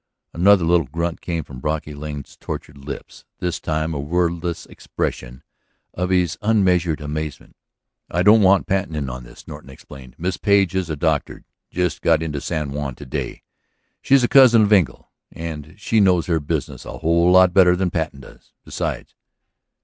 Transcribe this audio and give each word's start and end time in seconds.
."Another 0.33 0.65
little 0.65 0.87
grunt 0.87 1.21
came 1.21 1.43
from 1.43 1.59
Brocky 1.59 1.93
Lane's 1.93 2.35
tortured 2.35 2.75
lips, 2.75 3.23
this 3.37 3.59
time 3.59 3.93
a 3.93 3.99
wordless 3.99 4.65
expression 4.65 5.43
of 5.93 6.09
his 6.09 6.39
unmeasured 6.41 7.01
amazement. 7.01 7.55
"I 8.09 8.23
didn't 8.23 8.41
want 8.41 8.65
Patten 8.65 8.95
in 8.95 9.11
on 9.11 9.23
this," 9.25 9.47
Norton 9.47 9.69
explained. 9.69 10.15
"Miss 10.17 10.37
Page 10.37 10.73
is 10.73 10.89
a 10.89 10.95
doctor; 10.95 11.43
just 11.69 12.01
got 12.01 12.23
into 12.23 12.41
San 12.41 12.71
Juan 12.71 12.95
to 12.95 13.05
day. 13.05 13.43
She's 14.01 14.23
a 14.23 14.27
cousin 14.27 14.63
of 14.63 14.73
Engle. 14.73 15.11
And 15.31 15.75
she 15.77 15.99
knows 15.99 16.25
her 16.25 16.39
business 16.39 16.83
a 16.83 16.97
whole 16.97 17.31
lot 17.31 17.53
better 17.53 17.75
than 17.75 17.91
Patten 17.91 18.21
does, 18.21 18.53
besides." 18.65 19.13